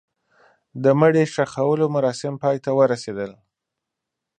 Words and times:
د 0.83 0.85
مړي 0.99 1.23
ښخولو 1.33 1.85
مراسم 1.95 2.33
پای 2.43 2.57
ته 2.63 2.71
ورسېدل. 2.79 3.31